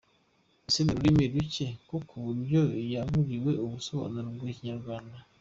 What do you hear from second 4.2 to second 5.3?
mu Kinyarwanda?